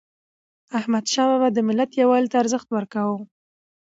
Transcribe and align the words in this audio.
احمدشاه 0.79 1.27
بابا 1.29 1.47
د 1.53 1.57
ملت 1.67 1.89
یووالي 2.01 2.27
ته 2.31 2.37
ارزښت 2.43 2.67
ورکاوه. 2.71 3.17